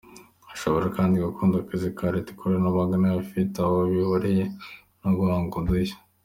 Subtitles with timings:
[0.53, 4.45] Ashobora kandi gukunda akazi ka leta, ikoranabuhanga n’ibifite aho bihuriye
[5.01, 5.97] no guhanga udushya.